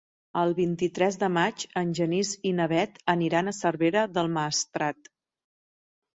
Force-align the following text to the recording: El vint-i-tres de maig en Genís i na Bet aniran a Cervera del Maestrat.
El 0.43 0.53
vint-i-tres 0.59 1.19
de 1.23 1.29
maig 1.33 1.65
en 1.81 1.91
Genís 1.99 2.31
i 2.53 2.55
na 2.61 2.67
Bet 2.73 2.99
aniran 3.15 3.53
a 3.53 3.55
Cervera 3.59 4.09
del 4.17 4.33
Maestrat. 4.41 5.13